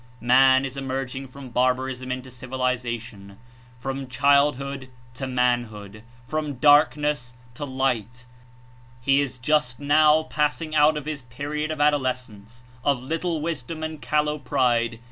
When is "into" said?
2.11-2.31